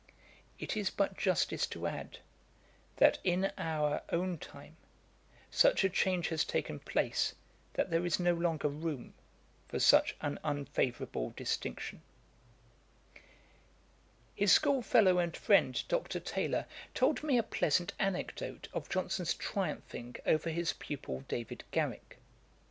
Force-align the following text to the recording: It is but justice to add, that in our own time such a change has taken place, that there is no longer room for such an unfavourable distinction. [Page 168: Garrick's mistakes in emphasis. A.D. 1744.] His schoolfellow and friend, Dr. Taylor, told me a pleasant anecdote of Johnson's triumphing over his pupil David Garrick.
It 0.57 0.75
is 0.75 0.89
but 0.89 1.15
justice 1.15 1.67
to 1.67 1.85
add, 1.85 2.17
that 2.95 3.19
in 3.23 3.51
our 3.55 4.01
own 4.11 4.39
time 4.39 4.75
such 5.51 5.83
a 5.83 5.89
change 5.91 6.29
has 6.29 6.43
taken 6.43 6.79
place, 6.79 7.35
that 7.73 7.91
there 7.91 8.03
is 8.03 8.19
no 8.19 8.33
longer 8.33 8.67
room 8.67 9.13
for 9.67 9.77
such 9.77 10.15
an 10.19 10.39
unfavourable 10.43 11.35
distinction. 11.37 12.01
[Page 13.13 13.21
168: 14.39 14.41
Garrick's 14.41 14.41
mistakes 14.41 14.41
in 14.41 14.41
emphasis. 14.41 14.41
A.D. 14.41 14.41
1744.] 14.41 14.41
His 14.41 14.51
schoolfellow 14.53 15.17
and 15.19 15.37
friend, 15.37 15.83
Dr. 15.87 16.19
Taylor, 16.19 16.65
told 16.95 17.23
me 17.23 17.37
a 17.37 17.43
pleasant 17.43 17.93
anecdote 17.99 18.67
of 18.73 18.89
Johnson's 18.89 19.33
triumphing 19.35 20.15
over 20.25 20.49
his 20.49 20.73
pupil 20.73 21.21
David 21.27 21.63
Garrick. 21.69 22.17